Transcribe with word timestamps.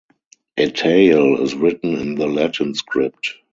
Atayal 0.57 1.39
is 1.43 1.53
written 1.53 1.93
in 1.95 2.15
the 2.15 2.25
Latin 2.25 2.73
script. 2.73 3.35